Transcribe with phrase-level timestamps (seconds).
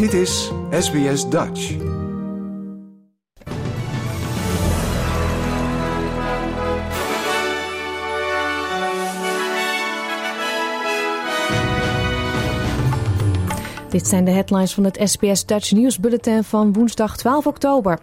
[0.00, 1.76] Dit is SBS Dutch.
[13.90, 17.98] Dit zijn de headlines van het SBS Dutch News Bulletin van woensdag 12 oktober.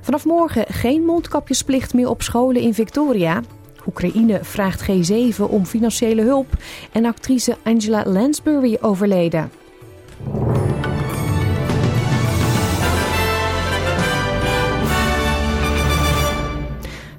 [0.00, 3.42] Vanaf morgen geen mondkapjesplicht meer op scholen in Victoria.
[3.86, 6.48] Oekraïne vraagt G7 om financiële hulp
[6.92, 9.65] en actrice Angela Lansbury overleden.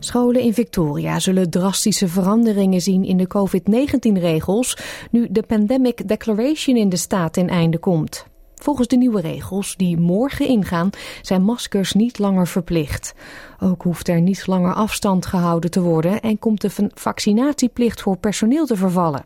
[0.07, 4.77] Scholen in Victoria zullen drastische veranderingen zien in de COVID-19-regels
[5.11, 8.25] nu de Pandemic Declaration in de staat ten einde komt.
[8.55, 10.89] Volgens de nieuwe regels, die morgen ingaan,
[11.21, 13.13] zijn maskers niet langer verplicht.
[13.59, 18.65] Ook hoeft er niet langer afstand gehouden te worden en komt de vaccinatieplicht voor personeel
[18.65, 19.25] te vervallen.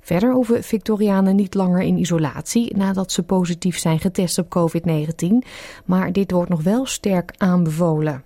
[0.00, 5.48] Verder hoeven Victorianen niet langer in isolatie nadat ze positief zijn getest op COVID-19,
[5.84, 8.24] maar dit wordt nog wel sterk aanbevolen.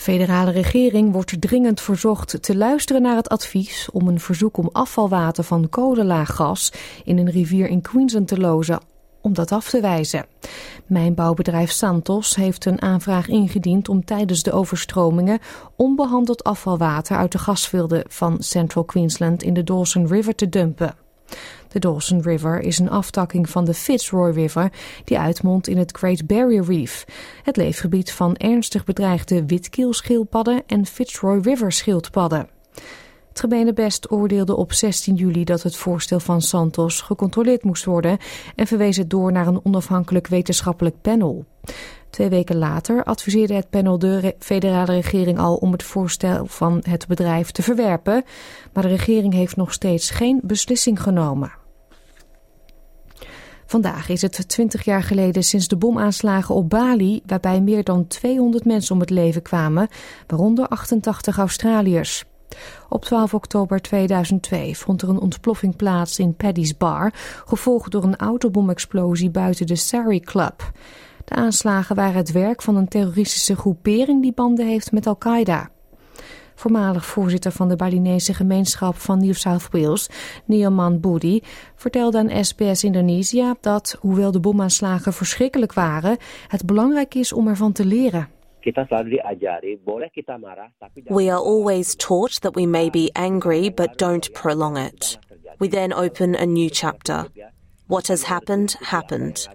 [0.00, 4.68] De federale regering wordt dringend verzocht te luisteren naar het advies om een verzoek om
[4.72, 6.72] afvalwater van kolenlaaggas
[7.04, 8.80] in een rivier in Queensland te lozen
[9.20, 10.26] om dat af te wijzen.
[10.86, 15.38] Mijnbouwbedrijf Santos heeft een aanvraag ingediend om tijdens de overstromingen
[15.76, 20.94] onbehandeld afvalwater uit de gasvelden van Central Queensland in de Dawson River te dumpen.
[21.70, 24.72] De Dawson River is een aftakking van de Fitzroy River
[25.04, 27.04] die uitmondt in het Great Barrier Reef,
[27.42, 32.48] het leefgebied van ernstig bedreigde witkeelschildpadden en Fitzroy River schildpadden.
[33.28, 38.18] Het gemeenebest oordeelde op 16 juli dat het voorstel van Santos gecontroleerd moest worden
[38.56, 41.44] en verwees het door naar een onafhankelijk wetenschappelijk panel.
[42.10, 47.06] Twee weken later adviseerde het panel de federale regering al om het voorstel van het
[47.06, 48.24] bedrijf te verwerpen,
[48.72, 51.59] maar de regering heeft nog steeds geen beslissing genomen.
[53.70, 58.64] Vandaag is het 20 jaar geleden sinds de bomaanslagen op Bali, waarbij meer dan 200
[58.64, 59.88] mensen om het leven kwamen,
[60.26, 62.24] waaronder 88 Australiërs.
[62.88, 67.12] Op 12 oktober 2002 vond er een ontploffing plaats in Paddy's Bar,
[67.46, 70.72] gevolgd door een autobomexplosie buiten de Sari Club.
[71.24, 75.70] De aanslagen waren het werk van een terroristische groepering die banden heeft met Al-Qaeda.
[76.60, 80.08] Voormalig voorzitter van de Balinese gemeenschap van New South Wales,
[80.44, 81.40] Nioman Budi,
[81.74, 86.16] vertelde aan SBS Indonesië dat, hoewel de bomaanslagen verschrikkelijk waren,
[86.48, 88.28] het belangrijk is om ervan te leren.
[91.04, 95.18] We are always taught that we may be angry but don't prolong it.
[95.58, 97.26] We then open a new chapter.
[97.86, 99.48] What has happened, happened.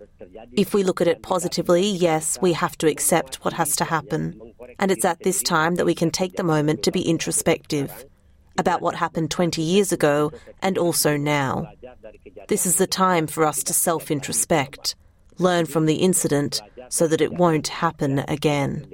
[0.53, 4.39] If we look at it positively, yes, we have to accept what has to happen.
[4.79, 8.05] And it's at this time that we can take the moment to be introspective
[8.57, 10.31] about what happened 20 years ago
[10.61, 11.67] and also now.
[12.47, 14.95] This is the time for us to self introspect,
[15.37, 18.87] learn from the incident so that it won't happen again.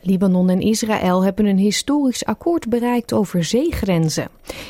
[0.00, 4.28] Libanon en Israël hebben een historisch akkoord bereikt over zeegrenzen.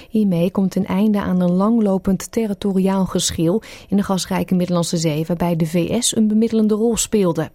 [0.09, 5.57] Hiermee komt een einde aan een langlopend territoriaal geschil in de gasrijke Middellandse Zee, waarbij
[5.57, 7.51] de VS een bemiddelende rol speelde.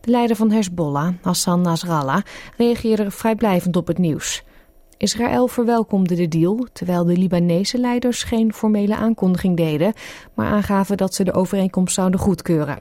[0.00, 2.22] De leider van Hezbollah, Hassan Nasrallah,
[2.56, 4.44] reageerde vrijblijvend op het nieuws.
[4.96, 9.92] Israël verwelkomde de deal, terwijl de Libanese leiders geen formele aankondiging deden,
[10.34, 12.78] maar aangaven dat ze de overeenkomst zouden goedkeuren.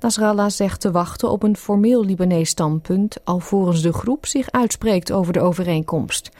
[0.00, 5.32] Nasrallah zegt te wachten op een formeel Libanees standpunt, alvorens de groep zich uitspreekt over
[5.32, 6.30] de overeenkomst.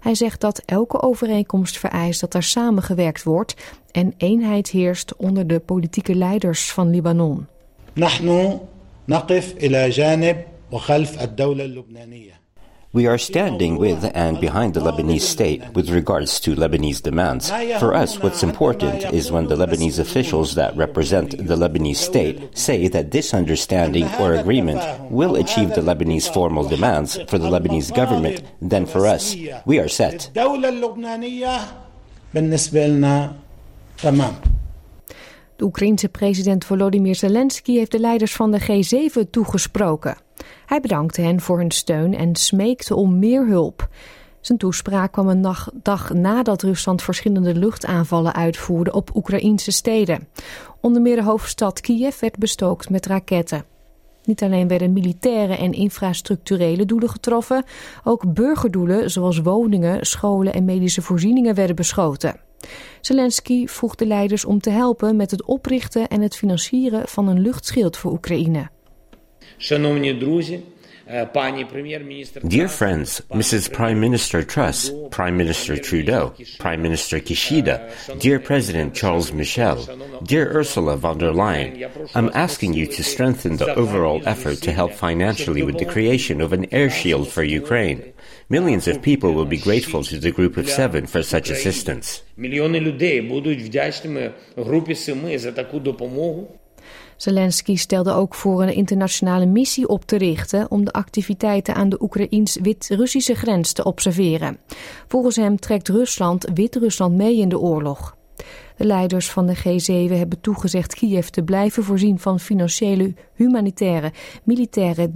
[0.00, 3.54] Hij zegt dat elke overeenkomst vereist dat er samengewerkt wordt
[3.90, 7.46] en eenheid heerst onder de politieke leiders van Libanon.
[12.96, 17.50] We are standing with and behind the Lebanese state with regards to Lebanese demands.
[17.78, 22.88] For us, what's important is when the Lebanese officials that represent the Lebanese state say
[22.88, 24.80] that this understanding or agreement
[25.10, 29.36] will achieve the Lebanese formal demands for the Lebanese government, then for us,
[29.66, 30.30] we are set.
[35.56, 40.24] De Oekraïense president Volodymyr Zelensky heeft de leiders van de G7 toegesproken.
[40.66, 43.88] Hij bedankte hen voor hun steun en smeekte om meer hulp.
[44.40, 50.28] Zijn toespraak kwam een dag nadat Rusland verschillende luchtaanvallen uitvoerde op Oekraïnse steden.
[50.80, 53.64] Onder meer de hoofdstad Kiev werd bestookt met raketten.
[54.24, 57.64] Niet alleen werden militaire en infrastructurele doelen getroffen,
[58.04, 62.40] ook burgerdoelen zoals woningen, scholen en medische voorzieningen werden beschoten.
[63.00, 67.40] Zelensky vroeg de leiders om te helpen met het oprichten en het financieren van een
[67.40, 68.74] luchtschild voor Oekraïne.
[72.48, 73.72] Dear friends, Mrs.
[73.72, 79.86] Prime Minister Truss, Prime Minister Trudeau, Prime Minister Kishida, dear President Charles Michel,
[80.24, 84.92] dear Ursula von der Leyen, I'm asking you to strengthen the overall effort to help
[84.94, 88.12] financially with the creation of an air shield for Ukraine.
[88.48, 92.22] Millions of people will be grateful to the Group of Seven for such assistance.
[97.16, 102.02] Zelensky stelde ook voor een internationale missie op te richten om de activiteiten aan de
[102.02, 104.58] Oekraïns-Wit-Russische grens te observeren.
[105.08, 108.16] Volgens hem trekt Rusland Wit-Rusland mee in de oorlog.
[108.76, 114.12] De leiders van de G7 hebben toegezegd Kiev te blijven voorzien van financiële, humanitaire,
[114.44, 115.10] militaire,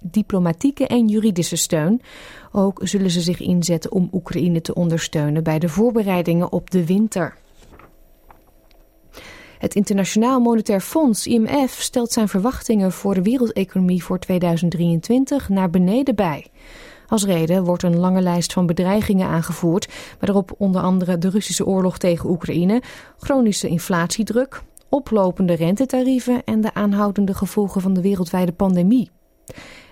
[0.00, 2.00] diplomatieke en juridische steun.
[2.52, 7.36] Ook zullen ze zich inzetten om Oekraïne te ondersteunen bij de voorbereidingen op de winter.
[9.62, 16.14] Het Internationaal Monetair Fonds, IMF, stelt zijn verwachtingen voor de wereldeconomie voor 2023 naar beneden
[16.14, 16.46] bij.
[17.08, 19.88] Als reden wordt een lange lijst van bedreigingen aangevoerd,
[20.20, 22.82] waarop onder andere de Russische oorlog tegen Oekraïne,
[23.18, 29.10] chronische inflatiedruk, oplopende rentetarieven en de aanhoudende gevolgen van de wereldwijde pandemie.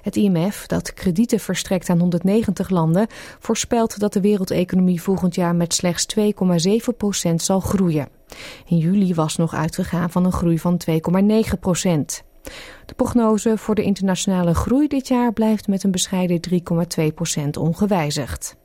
[0.02, 3.06] Het IMF, dat kredieten verstrekt aan 190 landen,
[3.38, 8.19] voorspelt dat de wereldeconomie volgend jaar met slechts 2,7% zal groeien.
[8.66, 10.94] In juli was nog uitgegaan van een groei van 2,9%
[12.86, 16.54] De prognose voor de internationale groei dit jaar blijft met een bescheiden 3,2%
[17.58, 18.56] ongewijzigd.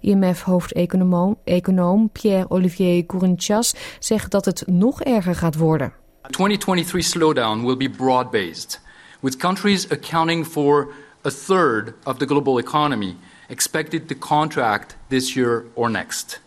[0.00, 5.92] IMF-hoofdeconoom Pierre-Olivier Courinchas zegt dat het nog erger gaat worden.
[6.22, 8.80] 2023 slowdown will be broad-based,
[9.20, 10.92] with countries accounting for
[11.26, 13.16] a third of the global economy
[13.48, 16.41] expected to contract this year or next.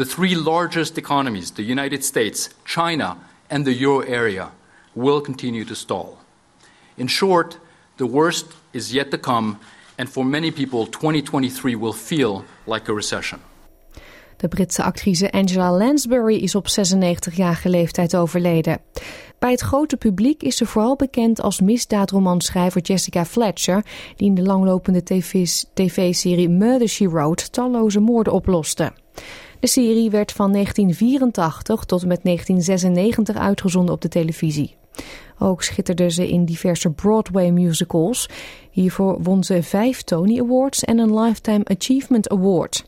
[0.00, 3.16] The three largest economies, the United States, China,
[3.50, 4.50] and the euro area,
[4.94, 6.18] will continue to stall.
[6.96, 7.58] In short,
[7.96, 9.58] the worst is yet to come,
[9.98, 13.40] and for many people, 2023 will feel like a recession.
[14.36, 18.80] De Britse actrice Angela Lansbury is op 96-jarige leeftijd overleden.
[19.38, 23.84] Bij het grote publiek is ze vooral bekend als misdaadromanschrijver Jessica Fletcher,
[24.16, 25.02] die in de langlopende
[25.74, 28.92] tv-serie Murder She Wrote talloze moorden oploste.
[29.60, 34.76] De serie werd van 1984 tot en met 1996 uitgezonden op de televisie.
[35.38, 38.28] Ook schitterde ze in diverse Broadway musicals.
[38.70, 42.84] Hiervoor won ze vijf Tony Awards en een Lifetime Achievement Award.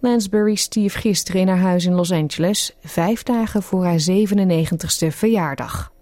[0.00, 5.92] Lansbury stierf gisteren in haar huis in Los Angeles, vijf dagen voor haar 97ste verjaardag.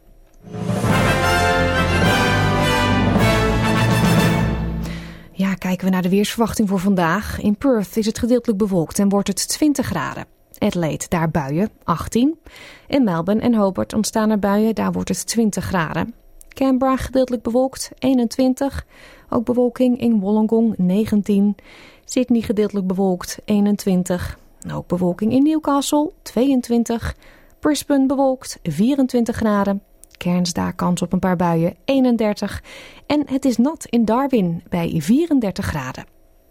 [5.67, 7.41] Kijken we naar de weersverwachting voor vandaag.
[7.41, 10.27] In Perth is het gedeeltelijk bewolkt en wordt het 20 graden.
[10.59, 12.39] Adelaide, daar buien, 18.
[12.87, 16.15] In Melbourne en Hobart ontstaan er buien, daar wordt het 20 graden.
[16.49, 18.87] Canberra gedeeltelijk bewolkt, 21.
[19.31, 21.57] Ook bewolking in Wollongong, 19.
[22.05, 24.39] Sydney gedeeltelijk bewolkt, 21.
[24.73, 27.15] Ook bewolking in Newcastle, 22.
[27.61, 29.83] Brisbane bewolkt, 24 graden.
[30.19, 32.63] Cairns daar kans op een paar buien, 31.
[33.07, 36.05] En het is nat in Darwin bij 34 graden.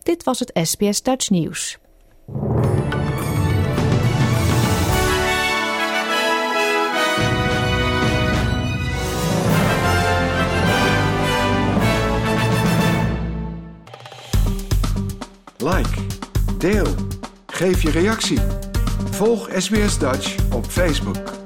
[0.04, 1.78] Dit was het SBS Dutch Nieuws.
[15.58, 15.90] Like,
[16.58, 16.88] deel,
[17.48, 18.40] geef je reactie.
[19.12, 21.45] Volg SBS Dutch op Facebook.